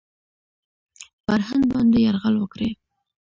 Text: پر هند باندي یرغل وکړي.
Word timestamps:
پر 1.25 1.39
هند 1.47 1.63
باندي 1.71 1.99
یرغل 2.05 2.35
وکړي. 2.39 2.69